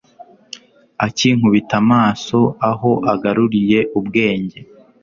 akinkubita 1.05 1.75
amaso 1.83 2.39
aho 2.69 2.91
agaruriye 3.13 3.79
ubwenge 3.99 4.59